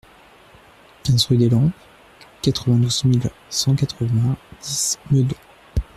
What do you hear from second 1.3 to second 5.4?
des Lampes, quatre-vingt-douze mille cent quatre-vingt-dix Meudon